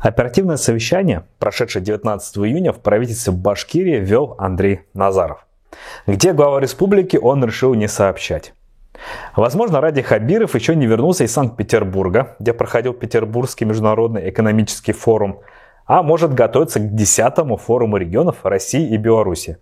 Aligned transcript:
Оперативное 0.00 0.56
совещание, 0.56 1.24
прошедшее 1.38 1.82
19 1.82 2.38
июня 2.38 2.72
в 2.72 2.80
правительстве 2.80 3.32
Башкирии, 3.32 3.98
вел 3.98 4.36
Андрей 4.38 4.82
Назаров. 4.94 5.46
Где 6.06 6.32
глава 6.32 6.60
республики 6.60 7.16
он 7.16 7.44
решил 7.44 7.74
не 7.74 7.88
сообщать. 7.88 8.54
Возможно, 9.36 9.80
ради 9.80 10.02
Хабиров 10.02 10.54
еще 10.54 10.74
не 10.74 10.86
вернулся 10.86 11.24
из 11.24 11.32
Санкт-Петербурга, 11.32 12.36
где 12.38 12.52
проходил 12.52 12.92
Петербургский 12.94 13.64
международный 13.64 14.28
экономический 14.30 14.92
форум, 14.92 15.40
а 15.86 16.02
может 16.02 16.34
готовиться 16.34 16.80
к 16.80 16.92
10-му 16.92 17.56
форуму 17.56 17.96
регионов 17.96 18.44
России 18.44 18.88
и 18.88 18.96
Беларуси. 18.96 19.58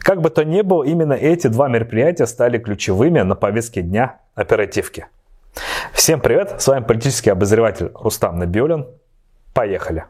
Как 0.00 0.22
бы 0.22 0.30
то 0.30 0.44
ни 0.44 0.62
было, 0.62 0.84
именно 0.84 1.12
эти 1.12 1.46
два 1.48 1.68
мероприятия 1.68 2.26
стали 2.26 2.58
ключевыми 2.58 3.20
на 3.20 3.34
повестке 3.34 3.82
дня 3.82 4.18
оперативки. 4.34 5.06
Всем 5.92 6.20
привет, 6.20 6.60
с 6.60 6.68
вами 6.68 6.84
политический 6.84 7.30
обозреватель 7.30 7.90
Рустам 7.94 8.38
Набиулин. 8.38 8.86
Поехали! 9.54 10.04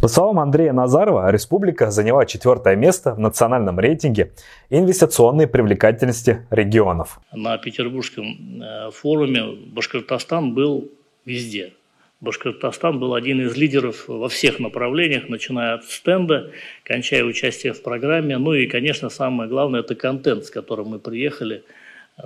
По 0.00 0.08
словам 0.08 0.40
Андрея 0.40 0.72
Назарова, 0.72 1.30
республика 1.30 1.90
заняла 1.90 2.24
четвертое 2.24 2.74
место 2.74 3.14
в 3.14 3.18
национальном 3.18 3.78
рейтинге 3.78 4.32
инвестиционной 4.70 5.46
привлекательности 5.46 6.46
регионов. 6.50 7.20
На 7.32 7.58
Петербургском 7.58 8.62
э, 8.62 8.90
форуме 8.92 9.56
Башкортостан 9.66 10.54
был 10.54 10.90
везде. 11.26 11.74
Башкортостан 12.22 12.98
был 12.98 13.14
один 13.14 13.42
из 13.42 13.56
лидеров 13.56 14.08
во 14.08 14.30
всех 14.30 14.58
направлениях, 14.58 15.28
начиная 15.28 15.74
от 15.74 15.84
стенда, 15.84 16.50
кончая 16.82 17.24
участие 17.24 17.74
в 17.74 17.82
программе. 17.82 18.38
Ну 18.38 18.54
и, 18.54 18.66
конечно, 18.66 19.10
самое 19.10 19.50
главное– 19.50 19.80
это 19.82 19.94
контент, 19.94 20.46
с 20.46 20.50
которым 20.50 20.88
мы 20.88 20.98
приехали– 20.98 21.62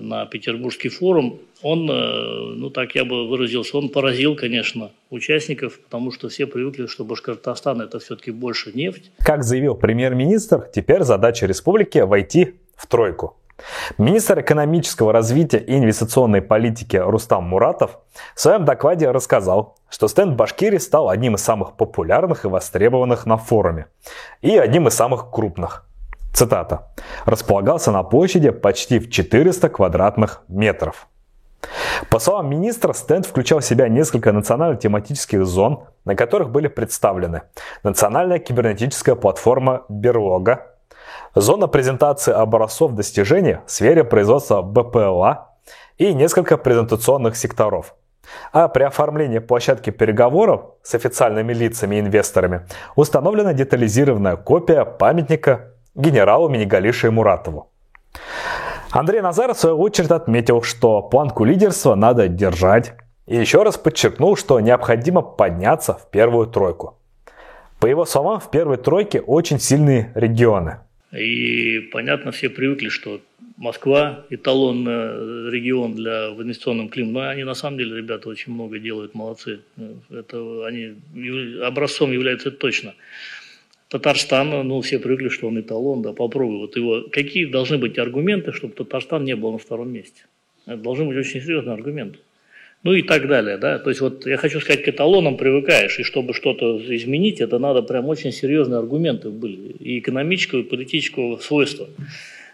на 0.00 0.26
Петербургский 0.26 0.88
форум, 0.88 1.40
он, 1.62 1.88
э, 1.90 2.54
ну 2.56 2.70
так 2.70 2.94
я 2.94 3.04
бы 3.04 3.28
выразился, 3.28 3.76
он 3.76 3.88
поразил, 3.88 4.36
конечно, 4.36 4.90
участников, 5.10 5.80
потому 5.80 6.10
что 6.10 6.28
все 6.28 6.46
привыкли, 6.46 6.86
что 6.86 7.04
Башкортостан 7.04 7.80
это 7.80 7.98
все-таки 7.98 8.30
больше 8.30 8.73
нефть. 8.74 9.10
Как 9.18 9.45
заявил 9.45 9.74
премьер-министр, 9.74 10.68
теперь 10.74 11.02
задача 11.02 11.46
республики 11.46 11.98
войти 11.98 12.54
в 12.76 12.86
тройку. 12.86 13.36
Министр 13.98 14.40
экономического 14.40 15.12
развития 15.12 15.59
и 15.59 15.76
инвестиционной 15.78 16.42
политики 16.42 16.96
Рустам 16.96 17.45
Муратов 17.45 17.98
в 18.34 18.40
своем 18.40 18.64
докладе 18.64 19.10
рассказал, 19.10 19.76
что 19.88 20.08
стенд 20.08 20.34
Башкирии 20.34 20.79
стал 20.79 21.08
одним 21.08 21.36
из 21.36 21.42
самых 21.42 21.76
популярных 21.76 22.45
и 22.45 22.48
востребованных 22.48 23.26
на 23.26 23.36
форуме 23.36 23.86
и 24.42 24.56
одним 24.56 24.88
из 24.88 24.95
самых 24.95 25.30
крупных. 25.30 25.86
Цитата. 26.35 26.88
«Располагался 27.27 27.93
на 27.93 28.02
площади 28.02 28.51
почти 28.51 28.99
в 28.99 29.09
400 29.09 29.68
квадратных 29.68 30.43
метров». 30.49 31.07
По 32.10 32.18
словам 32.18 32.51
министра, 32.51 32.93
стенд 32.93 33.24
включал 33.24 33.60
в 33.60 33.65
себя 33.65 33.88
несколько 33.88 34.32
национально-тематических 34.32 35.46
зон, 35.46 35.85
на 36.04 36.16
которых 36.16 36.51
были 36.51 36.66
представлены 36.66 37.43
национальная 37.85 38.41
кибернетическая 38.41 39.15
платформа 39.15 39.85
«Берлога», 39.88 40.74
зона 41.37 41.68
презентации 41.68 42.35
образцов 42.35 42.95
достижений 42.95 43.59
в 43.66 43.71
сфере 43.71 44.02
производства 44.02 44.60
БПЛА 44.60 45.52
и 45.98 46.13
несколько 46.13 46.59
презентационных 46.59 47.37
секторов. 47.37 47.95
А 48.52 48.69
при 48.69 48.82
оформлении 48.82 49.38
площадки 49.38 49.91
переговоров 49.91 50.73
с 50.82 50.95
официальными 50.95 51.52
лицами 51.52 51.96
и 51.96 52.01
инвесторами 52.01 52.66
установлена 52.96 53.52
детализированная 53.52 54.37
копия 54.37 54.85
памятника 54.85 55.73
генералу 55.95 56.48
Минигалише 56.48 57.10
Муратову. 57.10 57.70
Андрей 58.90 59.20
Назаров 59.20 59.56
в 59.56 59.60
свою 59.60 59.78
очередь 59.78 60.10
отметил, 60.10 60.62
что 60.62 61.02
планку 61.02 61.45
лидерства 61.45 61.95
надо 61.95 62.28
держать, 62.28 62.95
и 63.26 63.36
еще 63.36 63.62
раз 63.62 63.76
подчеркнул, 63.76 64.36
что 64.36 64.60
необходимо 64.60 65.22
подняться 65.22 65.94
в 65.94 66.10
первую 66.10 66.47
тройку. 66.47 66.98
По 67.81 67.86
его 67.86 68.04
словам, 68.04 68.41
в 68.41 68.50
первой 68.50 68.76
тройке 68.76 69.20
очень 69.20 69.58
сильные 69.58 70.12
регионы. 70.14 70.78
И 71.12 71.80
понятно, 71.92 72.32
все 72.32 72.48
привыкли, 72.48 72.88
что 72.88 73.20
Москва 73.56 74.24
эталонный 74.30 75.50
регион 75.50 75.94
для 75.94 76.30
в 76.30 76.42
инвестиционном 76.42 76.88
климате. 76.88 77.12
Но 77.12 77.28
они 77.28 77.44
на 77.44 77.54
самом 77.54 77.78
деле, 77.78 77.96
ребята, 77.96 78.28
очень 78.28 78.52
много 78.52 78.78
делают, 78.78 79.14
молодцы. 79.14 79.60
Это 80.10 80.66
они 80.66 80.94
образцом 81.62 82.10
являются 82.10 82.50
точно. 82.50 82.94
Татарстан, 83.94 84.66
ну, 84.66 84.81
все 84.81 84.99
привыкли, 84.99 85.28
что 85.28 85.47
он 85.47 85.60
эталон, 85.60 86.03
да, 86.03 86.12
попробуй 86.12 86.59
вот 86.59 86.77
его. 86.77 87.05
Какие 87.12 87.44
должны 87.44 87.78
быть 87.78 87.97
аргументы, 87.97 88.53
чтобы 88.53 88.75
Татарстан 88.75 89.22
не 89.25 89.37
был 89.37 89.53
на 89.53 89.59
втором 89.59 89.93
месте? 89.93 90.25
Это 90.66 90.78
должны 90.78 91.05
быть 91.05 91.16
очень 91.16 91.41
серьезные 91.41 91.75
аргументы. 91.75 92.19
Ну 92.82 92.93
и 92.93 93.03
так 93.03 93.28
далее, 93.28 93.56
да. 93.56 93.78
То 93.78 93.91
есть 93.91 94.00
вот 94.00 94.27
я 94.27 94.37
хочу 94.37 94.59
сказать, 94.59 94.82
к 94.82 94.88
эталонам 94.88 95.37
привыкаешь, 95.37 96.00
и 96.00 96.03
чтобы 96.03 96.34
что-то 96.34 96.77
изменить, 96.93 97.41
это 97.41 97.60
надо 97.60 97.82
прям 97.82 98.09
очень 98.09 98.32
серьезные 98.32 98.81
аргументы 98.81 99.31
были, 99.31 99.77
и 99.78 100.00
экономического, 100.00 100.59
и 100.59 100.65
политического 100.65 101.37
свойства. 101.37 101.87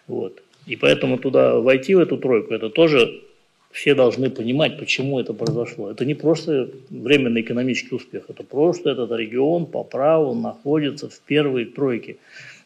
Вот. 0.08 0.42
И 0.66 0.76
поэтому 0.76 1.16
туда 1.16 1.58
войти 1.58 1.94
в 1.94 2.00
эту 2.00 2.18
тройку, 2.18 2.52
это 2.52 2.68
тоже 2.68 3.22
все 3.70 3.94
должны 3.94 4.30
понимать, 4.30 4.78
почему 4.78 5.20
это 5.20 5.32
произошло. 5.32 5.90
Это 5.90 6.04
не 6.04 6.14
просто 6.14 6.68
временный 6.90 7.42
экономический 7.42 7.94
успех, 7.94 8.24
это 8.28 8.42
просто 8.42 8.90
этот 8.90 9.12
регион 9.12 9.66
по 9.66 9.84
праву 9.84 10.34
находится 10.34 11.08
в 11.08 11.20
первой 11.20 11.64
тройке. 11.66 12.16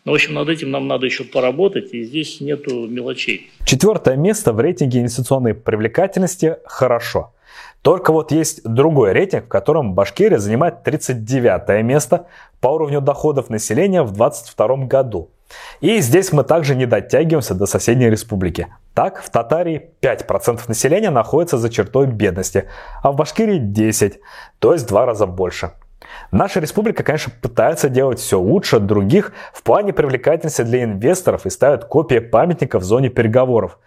Ну, 0.05 0.13
в 0.13 0.15
общем, 0.17 0.35
над 0.35 0.49
этим 0.49 0.71
нам 0.71 0.87
надо 0.87 1.07
еще 1.07 1.25
поработать, 1.25 1.95
и 1.95 2.05
здесь 2.05 2.41
нету 2.41 2.87
мелочей. 2.87 3.51
Четвертое 3.65 4.17
место 4.17 4.53
в 4.53 4.61
рейтинге 4.61 5.01
инвестиционной 5.01 5.55
привлекательности 5.55 6.57
хорошо. 6.65 7.33
Только 7.81 8.13
вот 8.13 8.33
есть 8.33 8.63
другой 8.65 9.13
рейтинг, 9.13 9.45
в 9.45 9.49
котором 9.49 9.95
Башкирия 9.95 10.39
занимает 10.39 10.83
39 10.85 11.85
место 11.85 12.27
по 12.61 12.69
уровню 12.69 13.01
доходов 13.01 13.51
населения 13.51 14.03
в 14.03 14.13
2022 14.13 14.87
году. 14.87 15.31
И 15.81 16.01
здесь 16.01 16.33
мы 16.33 16.45
также 16.45 16.75
не 16.75 16.87
дотягиваемся 16.87 17.55
до 17.55 17.67
соседней 17.67 18.11
республики. 18.11 18.69
Так, 18.95 19.23
в 19.23 19.31
Татарии 19.31 19.91
5% 20.03 20.61
населения 20.69 21.11
находится 21.11 21.59
за 21.59 21.69
чертой 21.69 22.07
бедности, 22.07 22.69
а 23.03 23.13
в 23.13 23.17
Башкирии 23.17 23.61
10%, 23.61 24.19
то 24.59 24.73
есть 24.73 24.85
в 24.85 24.89
два 24.89 25.07
раза 25.07 25.27
больше. 25.27 25.73
Наша 26.31 26.61
республика, 26.61 27.03
конечно, 27.03 27.33
пытается 27.41 27.89
делать 27.89 28.19
все 28.19 28.39
лучше 28.39 28.79
других 28.79 29.33
в 29.53 29.63
плане 29.63 29.93
привлекательности 29.93 30.63
для 30.63 30.85
инвесторов 30.85 31.47
и 31.47 31.51
ставит 31.51 31.85
копии 31.85 32.19
памятников 32.19 32.83
в 32.83 32.87
зоне 32.87 33.09
переговоров. 33.09 33.79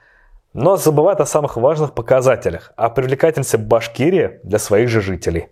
Но 0.54 0.78
забывает 0.78 1.20
о 1.20 1.26
самых 1.26 1.58
важных 1.58 1.94
показателях, 1.94 2.74
о 2.76 2.90
привлекательности 2.90 3.58
Башкирии 3.58 4.40
для 4.44 4.60
своих 4.60 4.90
же 4.90 5.02
жителей. 5.02 5.50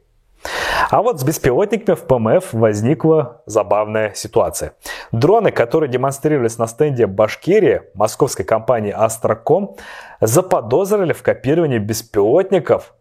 А 0.90 1.01
вот 1.01 1.19
с 1.19 1.23
беспилотниками 1.23 1.96
в 1.96 2.03
ПМФ 2.03 2.53
возникла 2.53 3.41
забавная 3.46 4.13
ситуация. 4.13 4.73
Дроны, 5.12 5.51
которые 5.51 5.90
демонстрировались 5.90 6.57
на 6.57 6.68
стенде 6.68 7.07
Башкирии 7.07 7.84
московской 7.94 8.46
компании 8.46 8.91
Астроком, 8.91 9.75
заподозрили 10.22 11.13
в 11.13 11.23
копировании 11.23 11.79
беспилотников 11.79 12.94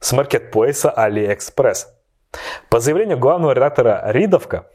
с 0.00 0.12
маркетплейса 0.12 0.92
AliExpress. 0.96 1.86
По 2.68 2.78
заявлению 2.78 3.18
главного 3.18 3.52
редактора 3.52 4.02
Ридовка 4.06 4.66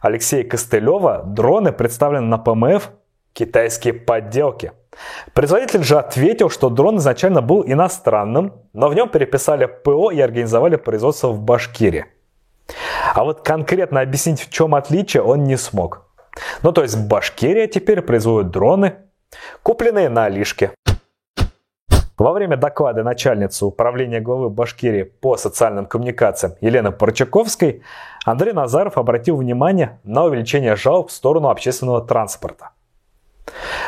Алексея 0.00 0.44
Костылева, 0.44 1.22
дроны 1.24 1.72
представлены 1.72 2.26
на 2.26 2.38
ПМФ 2.38 2.90
китайские 3.32 3.94
подделки– 3.94 4.72
Производитель 5.32 5.82
же 5.82 5.98
ответил, 5.98 6.50
что 6.50 6.68
дрон 6.68 6.98
изначально 6.98 7.40
был 7.40 7.64
иностранным, 7.66 8.52
но 8.72 8.88
в 8.88 8.94
нем 8.94 9.08
переписали 9.08 9.66
ПО 9.66 10.10
и 10.10 10.20
организовали 10.20 10.76
производство 10.76 11.28
в 11.28 11.40
Башкирии. 11.40 12.06
А 13.14 13.24
вот 13.24 13.42
конкретно 13.42 14.00
объяснить, 14.00 14.40
в 14.40 14.50
чем 14.50 14.74
отличие, 14.74 15.22
он 15.22 15.44
не 15.44 15.56
смог. 15.56 16.06
Ну 16.62 16.72
то 16.72 16.82
есть 16.82 16.98
Башкирия 17.08 17.66
теперь 17.66 18.02
производит 18.02 18.50
дроны, 18.50 18.94
купленные 19.62 20.08
на 20.08 20.26
Алишке. 20.26 20.72
Во 22.18 22.32
время 22.32 22.56
доклада 22.56 23.02
начальницы 23.02 23.64
управления 23.64 24.20
главы 24.20 24.48
Башкирии 24.50 25.02
по 25.02 25.36
социальным 25.36 25.86
коммуникациям 25.86 26.54
Елены 26.60 26.92
Порчаковской 26.92 27.82
Андрей 28.24 28.52
Назаров 28.52 28.96
обратил 28.98 29.36
внимание 29.36 29.98
на 30.04 30.24
увеличение 30.24 30.76
жалоб 30.76 31.08
в 31.08 31.12
сторону 31.12 31.48
общественного 31.48 32.02
транспорта. 32.02 32.70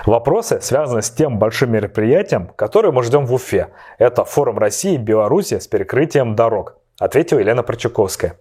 Вопросы 0.07 0.61
связаны 0.61 1.03
с 1.03 1.11
тем 1.11 1.39
большим 1.39 1.73
мероприятием, 1.73 2.49
которое 2.57 2.93
мы 2.93 3.03
ждем 3.03 3.27
в 3.27 3.33
Уфе. 3.33 3.69
Это 3.99 4.25
форум 4.25 4.59
России 4.59 4.95
и 4.95 4.99
Беларуси 4.99 5.59
с 5.59 5.67
перекрытием 5.67 6.35
дорог, 6.35 6.77
ответила 6.99 7.39
Елена 7.39 7.63
Прочаковская. 7.63 8.37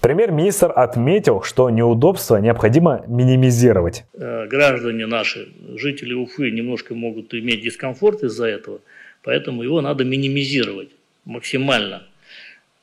Премьер-министр 0.00 0.70
отметил, 0.76 1.40
что 1.42 1.70
неудобства 1.70 2.36
необходимо 2.36 3.04
минимизировать. 3.06 4.04
Э, 4.12 4.46
граждане 4.46 5.06
наши, 5.06 5.48
жители 5.76 6.12
Уфы, 6.12 6.50
немножко 6.50 6.94
могут 6.94 7.32
иметь 7.32 7.62
дискомфорт 7.62 8.22
из-за 8.22 8.46
этого, 8.46 8.80
поэтому 9.22 9.62
его 9.62 9.80
надо 9.80 10.04
минимизировать 10.04 10.90
максимально. 11.24 12.02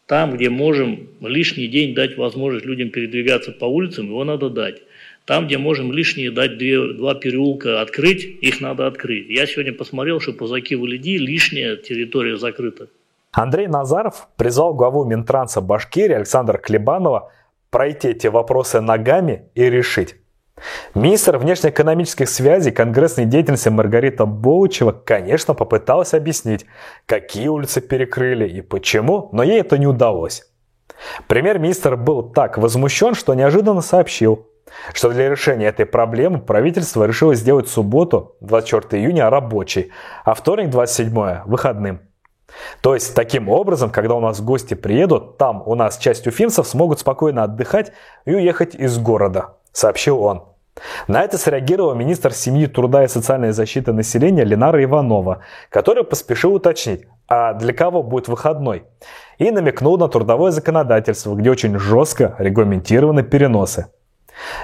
Там, 0.07 0.35
где 0.35 0.49
можем 0.49 1.09
лишний 1.21 1.67
день 1.67 1.93
дать 1.93 2.17
возможность 2.17 2.65
людям 2.65 2.89
передвигаться 2.89 3.51
по 3.51 3.65
улицам, 3.65 4.07
его 4.07 4.23
надо 4.23 4.49
дать. 4.49 4.81
Там, 5.25 5.47
где 5.47 5.57
можем 5.57 5.91
лишние 5.91 6.31
дать 6.31 6.57
две, 6.57 6.94
два 6.94 7.13
переулка 7.13 7.81
открыть, 7.81 8.23
их 8.25 8.59
надо 8.59 8.88
открыть. 8.88 9.29
Я 9.29 9.45
сегодня 9.45 9.73
посмотрел, 9.73 10.19
что 10.19 10.33
по 10.33 10.47
Закиву 10.47 10.85
Лиди 10.85 11.18
лишняя 11.18 11.75
территория 11.75 12.38
закрыта. 12.38 12.88
Андрей 13.31 13.68
Назаров 13.68 14.27
призвал 14.35 14.73
главу 14.73 15.06
Минтранса 15.06 15.62
Башкирии 15.62 16.15
Александра 16.15 16.57
Клебанова 16.57 17.31
пройти 17.69 18.09
эти 18.09 18.27
вопросы 18.27 18.81
ногами 18.81 19.50
и 19.56 19.69
решить. 19.69 20.15
Министр 20.94 21.38
внешнеэкономических 21.38 22.27
связей 22.27 22.71
конгрессной 22.71 23.25
деятельности 23.25 23.69
Маргарита 23.69 24.25
Боучева, 24.25 24.91
конечно, 24.91 25.53
попыталась 25.53 26.13
объяснить, 26.13 26.65
какие 27.06 27.47
улицы 27.47 27.81
перекрыли 27.81 28.47
и 28.47 28.62
почему, 28.62 29.29
но 29.31 29.44
ей 29.44 29.62
это 29.62 29.77
не 29.77 29.88
удалось. 29.88 30.44
Премьер-министр 31.27 31.95
был 31.95 32.21
так 32.21 32.57
возмущен, 32.57 33.15
что 33.15 33.33
неожиданно 33.33 33.81
сообщил, 33.81 34.47
что 34.94 35.09
для 35.09 35.29
решения 35.29 35.68
этой 35.68 35.85
проблемы 35.85 36.39
правительство 36.39 37.06
решило 37.06 37.35
сделать 37.35 37.69
субботу, 37.69 38.35
24 38.41 39.01
июня, 39.01 39.29
рабочей, 39.29 39.91
а 40.25 40.33
вторник, 40.33 40.69
27 40.69 41.44
выходным. 41.45 42.01
То 42.81 42.94
есть, 42.94 43.15
таким 43.15 43.50
образом, 43.50 43.89
когда 43.89 44.15
у 44.15 44.19
нас 44.19 44.41
гости 44.41 44.73
приедут, 44.73 45.38
там 45.38 45.63
у 45.65 45.75
нас 45.75 45.97
часть 45.97 46.27
уфимцев 46.27 46.68
смогут 46.68 47.00
спокойно 47.00 47.44
отдыхать 47.44 47.91
и 48.25 48.33
уехать 48.33 48.75
из 48.75 48.97
города, 48.97 49.56
сообщил 49.71 50.21
он. 50.21 50.44
На 51.07 51.24
это 51.24 51.38
среагировал 51.38 51.95
министр 51.95 52.33
семьи, 52.33 52.65
труда 52.65 53.03
и 53.03 53.07
социальной 53.07 53.51
защиты 53.51 53.91
населения 53.91 54.45
Ленара 54.45 54.81
Иванова, 54.83 55.41
который 55.69 56.03
поспешил 56.03 56.56
уточнить, 56.56 57.06
а 57.27 57.53
для 57.53 57.74
кого 57.74 58.03
будет 58.03 58.27
выходной, 58.27 58.85
и 59.38 59.51
намекнул 59.51 59.97
на 59.97 60.07
трудовое 60.07 60.51
законодательство, 60.51 61.35
где 61.35 61.51
очень 61.51 61.77
жестко 61.77 62.35
регламентированы 62.39 63.24
переносы. 63.24 63.88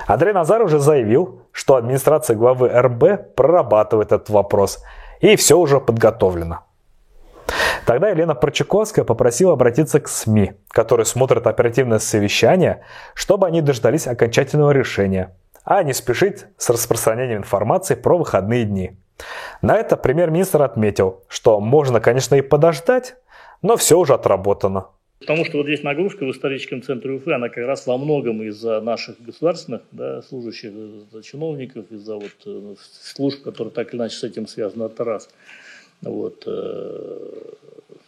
Андрей 0.05 0.33
Назар 0.33 0.61
уже 0.61 0.79
заявил, 0.79 1.41
что 1.51 1.75
администрация 1.75 2.35
главы 2.35 2.69
РБ 2.69 3.35
прорабатывает 3.35 4.11
этот 4.11 4.29
вопрос, 4.29 4.83
и 5.19 5.35
все 5.35 5.57
уже 5.57 5.79
подготовлено. 5.79 6.59
Тогда 7.85 8.09
Елена 8.09 8.35
Прочаковская 8.35 9.05
попросила 9.05 9.53
обратиться 9.53 9.99
к 9.99 10.07
СМИ, 10.09 10.53
которые 10.69 11.05
смотрят 11.05 11.47
оперативное 11.47 11.99
совещание, 11.99 12.83
чтобы 13.13 13.47
они 13.47 13.61
дождались 13.61 14.07
окончательного 14.07 14.71
решения– 14.71 15.35
а 15.67 15.83
не 15.83 15.93
спешить 15.93 16.45
с 16.57 16.69
распространением 16.69 17.39
информации 17.39 17.95
про 17.95 18.17
выходные 18.17 18.63
дни. 18.63 18.97
На 19.61 19.75
это 19.75 19.97
премьер-министр 19.97 20.61
отметил, 20.61 21.25
что 21.27 21.59
можно, 21.59 21.99
конечно, 21.99 22.35
и 22.35 22.41
подождать, 22.41 23.17
но 23.61 23.75
все 23.75 23.99
уже 23.99 24.13
отработано. 24.13 24.87
Потому 25.19 25.45
что 25.45 25.57
вот 25.57 25.65
здесь 25.65 25.81
нагрузка 25.81 26.25
в 26.25 26.31
историческом 26.31 26.83
центре 26.83 27.11
Уфы, 27.11 27.31
она 27.31 27.49
как 27.49 27.65
раз 27.65 27.87
во 27.87 27.97
многом 27.97 28.43
из-за 28.43 28.81
наших 28.81 29.19
государственных 29.19 29.81
да, 29.91 30.21
служащих, 30.21 30.71
из-за 30.71 31.23
чиновников, 31.23 31.85
из-за 31.89 32.15
вот 32.15 32.35
э, 32.45 32.75
служб, 33.01 33.41
которые 33.43 33.71
так 33.71 33.93
или 33.93 33.99
иначе 33.99 34.15
с 34.15 34.23
этим 34.23 34.47
связаны, 34.47 34.83
это 34.83 35.03
раз. 35.03 35.29
Вот. 36.01 36.43
Э, 36.45 37.17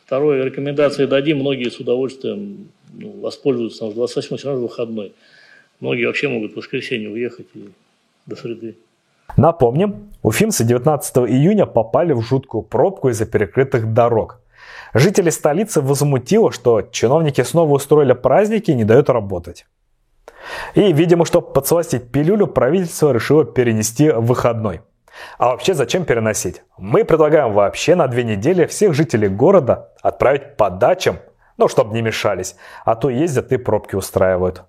второе, 0.06 0.44
рекомендации 0.44 1.08
дадим, 1.08 1.40
многие 1.40 1.72
с 1.72 1.80
удовольствием 1.80 2.70
ну, 2.94 3.20
воспользуются, 3.22 3.86
потому 3.86 3.92
что 3.92 4.18
28 4.18 4.38
все 4.38 4.48
равно 4.50 4.64
выходной. 4.64 5.14
Многие 5.80 6.06
вообще 6.06 6.28
могут 6.28 6.54
в 6.54 6.58
воскресенье 6.58 7.10
уехать 7.10 7.48
и 7.56 7.70
до 8.28 8.36
среды. 8.36 8.76
Напомним, 9.38 10.10
уфимцы 10.22 10.64
19 10.64 11.18
июня 11.30 11.66
попали 11.66 12.14
в 12.14 12.22
жуткую 12.22 12.64
пробку 12.64 13.10
из-за 13.10 13.26
перекрытых 13.26 13.94
дорог. 13.94 14.39
Жители 14.94 15.30
столицы 15.30 15.82
возмутило, 15.82 16.52
что 16.52 16.82
чиновники 16.82 17.42
снова 17.42 17.74
устроили 17.74 18.14
праздники 18.14 18.72
и 18.72 18.76
не 18.76 18.84
дают 18.84 19.10
работать. 19.10 19.66
И, 20.74 20.92
видимо, 20.94 21.26
чтобы 21.26 21.52
подсластить 21.54 22.12
пилюлю, 22.12 22.48
правительство 22.48 23.12
решило 23.12 23.46
перенести 23.46 24.10
выходной. 24.10 24.82
А 25.38 25.50
вообще 25.50 25.74
зачем 25.74 26.06
переносить? 26.06 26.64
Мы 26.78 27.04
предлагаем 27.04 27.54
вообще 27.54 27.96
на 27.96 28.08
две 28.08 28.24
недели 28.24 28.66
всех 28.66 28.94
жителей 28.94 29.28
города 29.28 29.90
отправить 30.02 30.56
по 30.56 30.70
дачам, 30.70 31.20
ну, 31.58 31.68
чтобы 31.68 31.94
не 31.94 32.02
мешались, 32.02 32.56
а 32.86 32.96
то 32.96 33.10
ездят 33.10 33.52
и 33.52 33.58
пробки 33.58 33.96
устраивают. 33.96 34.64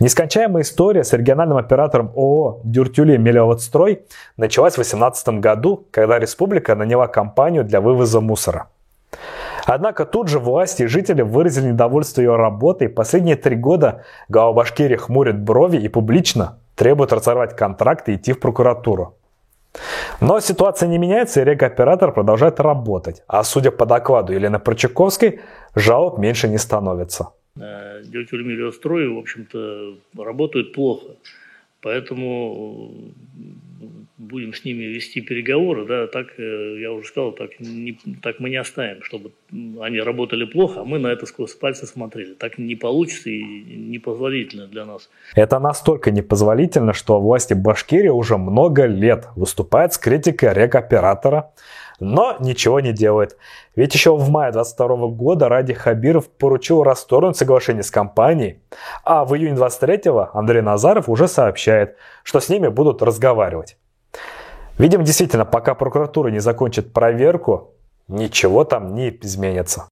Нескончаемая 0.00 0.64
история 0.64 1.04
с 1.04 1.12
региональным 1.12 1.56
оператором 1.56 2.10
ООО 2.16 2.62
«Дюртюли 2.64 3.16
Мелиоводстрой» 3.16 4.02
началась 4.36 4.72
в 4.72 4.76
2018 4.76 5.40
году, 5.40 5.86
когда 5.92 6.18
республика 6.18 6.74
наняла 6.74 7.06
компанию 7.06 7.62
для 7.62 7.80
вывоза 7.80 8.20
мусора. 8.20 8.66
Однако 9.66 10.04
тут 10.04 10.26
же 10.26 10.40
власти 10.40 10.82
и 10.82 10.86
жители 10.86 11.22
выразили 11.22 11.68
недовольство 11.68 12.20
ее 12.20 12.34
работой. 12.34 12.88
Последние 12.88 13.36
три 13.36 13.54
года 13.54 14.02
глава 14.28 14.52
Башкирии 14.52 14.96
хмурит 14.96 15.40
брови 15.40 15.76
и 15.76 15.88
публично 15.88 16.58
требует 16.74 17.12
разорвать 17.12 17.54
контракт 17.54 18.08
и 18.08 18.16
идти 18.16 18.32
в 18.32 18.40
прокуратуру. 18.40 19.14
Но 20.20 20.40
ситуация 20.40 20.88
не 20.88 20.98
меняется, 20.98 21.40
и 21.40 21.44
регооператор 21.44 22.10
продолжает 22.12 22.58
работать. 22.58 23.22
А 23.28 23.44
судя 23.44 23.70
по 23.70 23.86
докладу 23.86 24.32
Елены 24.32 24.58
Прочаковской, 24.58 25.40
жалоб 25.76 26.18
меньше 26.18 26.48
не 26.48 26.58
становится. 26.58 27.28
Э, 27.56 28.02
Дельтюльмиллиострой, 28.04 29.08
в 29.08 29.18
общем-то, 29.18 29.96
работают 30.16 30.72
плохо. 30.72 31.16
Поэтому 31.80 33.12
будем 34.16 34.54
с 34.54 34.64
ними 34.64 34.84
вести 34.84 35.20
переговоры, 35.20 35.86
да, 35.86 36.06
так, 36.06 36.38
э, 36.38 36.78
я 36.80 36.92
уже 36.92 37.08
сказал, 37.08 37.32
так, 37.32 37.50
не, 37.60 37.98
так 38.22 38.40
мы 38.40 38.50
не 38.50 38.56
оставим, 38.56 39.02
чтобы 39.02 39.32
они 39.80 40.00
работали 40.00 40.44
плохо, 40.44 40.80
а 40.80 40.84
мы 40.84 40.98
на 40.98 41.08
это 41.08 41.26
сквозь 41.26 41.54
пальцы 41.54 41.86
смотрели. 41.86 42.34
Так 42.34 42.58
не 42.58 42.76
получится 42.76 43.30
и 43.30 43.42
непозволительно 43.42 44.66
для 44.66 44.84
нас. 44.84 45.10
Это 45.34 45.58
настолько 45.58 46.10
непозволительно, 46.10 46.92
что 46.92 47.20
власти 47.20 47.54
Башкирии 47.54 48.08
уже 48.08 48.36
много 48.36 48.86
лет 48.86 49.28
выступают 49.36 49.92
с 49.92 49.98
критикой 49.98 50.54
рекоператора, 50.54 51.52
но 52.00 52.36
ничего 52.40 52.80
не 52.80 52.92
делает. 52.92 53.36
Ведь 53.76 53.94
еще 53.94 54.16
в 54.16 54.28
мае 54.30 54.52
22 54.52 55.08
года 55.08 55.48
Ради 55.48 55.74
Хабиров 55.74 56.28
поручил 56.28 56.82
расторгнуть 56.82 57.36
соглашение 57.36 57.82
с 57.82 57.90
компанией, 57.90 58.60
а 59.04 59.24
в 59.24 59.34
июне 59.36 59.54
23 59.54 60.02
Андрей 60.32 60.62
Назаров 60.62 61.08
уже 61.08 61.28
сообщает, 61.28 61.96
что 62.22 62.40
с 62.40 62.48
ними 62.48 62.68
будут 62.68 63.02
разговаривать. 63.02 63.76
Видимо, 64.78 65.04
действительно, 65.04 65.44
пока 65.44 65.74
прокуратура 65.74 66.28
не 66.28 66.40
закончит 66.40 66.92
проверку, 66.92 67.74
ничего 68.08 68.64
там 68.64 68.94
не 68.94 69.10
изменится. 69.22 69.88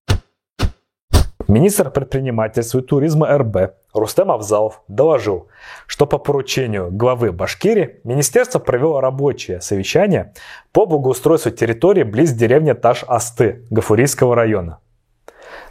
Министр 1.48 1.90
предпринимательства 1.90 2.78
и 2.78 2.82
туризма 2.82 3.36
РБ 3.38 3.74
Рустем 3.92 4.30
Авзалов 4.30 4.82
доложил, 4.88 5.48
что 5.86 6.06
по 6.06 6.18
поручению 6.18 6.90
главы 6.90 7.30
Башкирии 7.30 8.00
министерство 8.04 8.58
провело 8.58 9.00
рабочее 9.00 9.60
совещание 9.60 10.32
по 10.72 10.86
благоустройству 10.86 11.50
территории 11.50 12.02
близ 12.02 12.32
деревни 12.32 12.72
Таш-Асты 12.72 13.66
Гафурийского 13.70 14.34
района. 14.34 14.78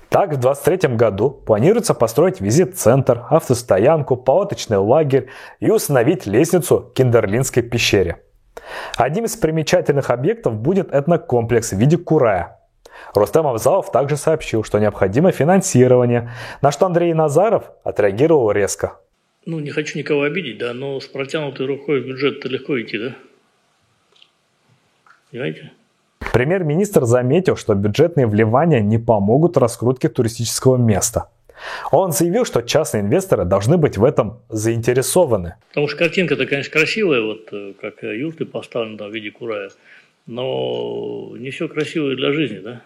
Так, 0.10 0.34
в 0.34 0.38
2023 0.40 0.96
году 0.98 1.32
планируется 1.32 1.94
построить 1.94 2.42
визит-центр, 2.42 3.26
автостоянку, 3.30 4.18
палаточный 4.18 4.78
лагерь 4.78 5.30
и 5.60 5.72
установить 5.72 6.26
лестницу 6.26 6.82
к 6.82 6.94
Киндерлинской 6.94 7.64
пещере. 7.64 8.22
Одним 8.98 9.26
из 9.26 9.36
примечательных 9.38 10.10
объектов 10.10 10.56
будет 10.56 10.94
этнокомплекс 10.94 11.72
в 11.72 11.78
виде 11.78 11.98
курая– 11.98 12.58
Рустам 13.14 13.48
Авзалов 13.48 13.92
также 13.92 14.18
сообщил, 14.18 14.64
что 14.64 14.80
необходимо 14.80 15.32
финансирование, 15.32 16.32
на 16.62 16.72
что 16.72 16.86
Андрей 16.86 17.14
Назаров 17.14 17.72
отреагировал 17.84 18.52
резко. 18.52 19.00
Ну, 19.46 19.60
не 19.60 19.72
хочу 19.72 19.98
никого 19.98 20.22
обидеть, 20.24 20.60
да, 20.60 20.74
но 20.74 21.00
с 21.00 21.08
протянутой 21.08 21.66
рукой 21.66 22.02
в 22.02 22.08
бюджет-то 22.08 22.48
легко 22.48 22.80
идти, 22.80 22.98
да? 22.98 23.16
Понимаете? 25.32 25.72
Премьер-министр 26.34 27.06
заметил, 27.06 27.56
что 27.56 27.74
бюджетные 27.74 28.28
вливания 28.28 28.82
не 28.82 29.00
помогут 29.00 29.58
раскрутке 29.58 30.10
туристического 30.10 30.78
места. 30.78 31.30
Он 31.92 32.12
заявил, 32.12 32.46
что 32.46 32.62
частные 32.62 33.02
инвесторы 33.02 33.46
должны 33.46 33.78
быть 33.78 33.98
в 33.98 34.04
этом 34.04 34.40
заинтересованы. 34.50 35.56
Потому 35.70 35.88
что 35.88 35.98
картинка-то, 35.98 36.46
конечно, 36.46 36.72
красивая, 36.72 37.22
вот 37.22 37.50
э, 37.52 37.74
как 37.80 38.02
юрты 38.04 38.46
поставлены 38.46 38.98
там 38.98 39.10
в 39.10 39.14
виде 39.14 39.32
курая, 39.32 39.70
но 40.26 41.34
не 41.38 41.52
все 41.52 41.68
красиво 41.68 42.16
для 42.16 42.32
жизни, 42.32 42.60
да? 42.60 42.82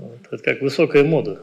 Вот. 0.00 0.18
Это 0.30 0.42
как 0.42 0.62
высокая 0.62 1.04
мода. 1.04 1.42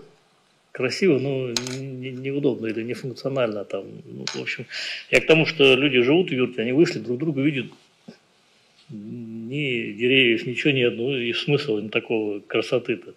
Красиво, 0.72 1.20
но 1.20 1.52
не, 1.80 2.12
неудобно 2.12 2.68
или 2.68 2.84
нефункционально. 2.84 3.66
Там. 3.66 3.86
Ну, 4.06 4.26
в 4.26 4.42
общем, 4.42 4.66
я 5.12 5.22
к 5.22 5.28
тому, 5.28 5.46
что 5.46 5.76
люди 5.76 6.02
живут 6.02 6.30
в 6.30 6.34
юрте, 6.34 6.62
они 6.62 6.72
вышли, 6.72 7.00
друг 7.00 7.20
друга 7.20 7.42
видят. 7.42 7.68
Ни 8.90 9.92
деревьев, 9.94 10.46
ничего 10.46 10.72
нет. 10.72 10.96
Ну 10.96 11.16
и 11.16 11.34
смысл 11.34 11.78
им 11.78 11.90
такого 11.90 12.40
красоты-то. 12.40 13.14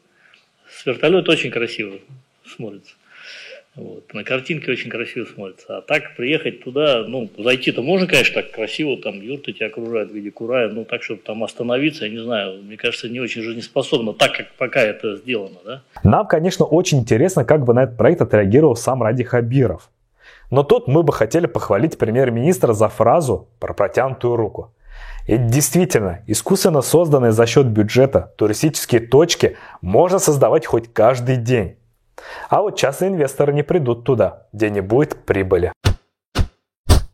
С 0.69 0.87
вертолета 0.87 1.33
очень 1.33 1.51
красиво 1.51 1.99
смотрится. 2.45 2.95
Вот. 3.81 4.15
На 4.15 4.25
картинке 4.25 4.71
очень 4.73 4.91
красиво 4.91 5.25
смотрится. 5.25 5.79
А 5.79 5.83
так 5.83 6.17
приехать 6.17 6.63
туда, 6.63 7.05
ну, 7.07 7.31
зайти-то 7.39 7.83
можно, 7.83 8.07
конечно, 8.07 8.43
так 8.43 8.51
красиво, 8.51 8.97
там 8.97 9.21
юрты 9.21 9.53
тебя 9.53 9.67
окружают 9.67 10.11
в 10.11 10.15
виде 10.15 10.31
курая, 10.31 10.69
ну, 10.69 10.85
так, 10.85 11.03
чтобы 11.03 11.23
там 11.23 11.43
остановиться, 11.43 12.05
я 12.05 12.11
не 12.11 12.23
знаю, 12.23 12.63
мне 12.63 12.77
кажется, 12.77 13.09
не 13.09 13.21
очень 13.21 13.43
жизнеспособно, 13.43 14.13
так, 14.13 14.37
как 14.37 14.53
пока 14.59 14.81
это 14.81 15.17
сделано, 15.17 15.59
да? 15.65 15.83
Нам, 16.05 16.27
конечно, 16.27 16.65
очень 16.65 16.99
интересно, 16.99 17.45
как 17.45 17.65
бы 17.65 17.75
на 17.75 17.85
этот 17.85 17.97
проект 17.97 18.21
отреагировал 18.21 18.77
сам 18.77 19.03
Ради 19.03 19.25
Хабиров. 19.25 19.91
Но 20.51 20.63
тут 20.65 20.89
мы 20.89 21.03
бы 21.03 21.13
хотели 21.13 21.47
похвалить 21.47 21.97
премьер-министра 21.97 22.73
за 22.73 22.89
фразу 22.89 23.49
про 23.61 23.73
протянутую 23.73 24.37
руку. 24.37 24.75
И 25.27 25.37
действительно, 25.37 26.23
искусственно 26.27 26.83
созданные 26.83 27.31
за 27.31 27.47
счет 27.47 27.67
бюджета 27.67 28.33
туристические 28.37 29.01
точки 29.01 29.57
можно 29.81 30.19
создавать 30.19 30.67
хоть 30.67 30.93
каждый 30.93 31.37
день. 31.37 31.77
А 32.49 32.63
вот 32.63 32.77
частные 32.77 33.11
инвесторы 33.11 33.53
не 33.53 33.63
придут 33.63 34.05
туда, 34.05 34.47
где 34.53 34.71
не 34.71 34.81
будет 34.81 35.25
прибыли. 35.25 35.73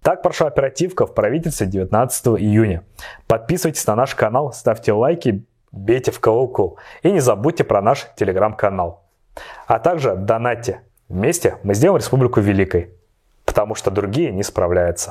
Так 0.02 0.22
прошла 0.22 0.46
оперативка 0.46 1.06
в 1.06 1.14
правительстве 1.14 1.66
19 1.66 2.26
июня. 2.40 2.84
Подписывайтесь 3.26 3.86
на 3.86 3.96
наш 3.96 4.14
канал, 4.14 4.52
ставьте 4.52 4.92
лайки, 4.92 5.44
бейте 5.72 6.12
в 6.12 6.20
колокол 6.20 6.78
и 7.02 7.10
не 7.10 7.20
забудьте 7.20 7.64
про 7.64 7.82
наш 7.82 8.06
телеграм-канал. 8.16 9.04
А 9.66 9.78
также 9.78 10.14
донатьте. 10.14 10.82
Вместе 11.08 11.58
мы 11.62 11.74
сделаем 11.74 11.98
республику 11.98 12.40
великой, 12.40 12.90
потому 13.44 13.74
что 13.74 13.90
другие 13.90 14.32
не 14.32 14.42
справляются. 14.42 15.10